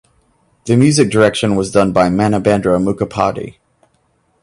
[0.65, 3.57] The music direction was done by Manabendra Mukhopadhyay.